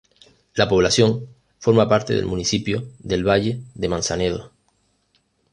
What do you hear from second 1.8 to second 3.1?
parte del municipio